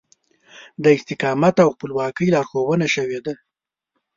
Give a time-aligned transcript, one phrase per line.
[0.83, 3.33] د استقامت او خپلواکي لارښوونه شوې ده.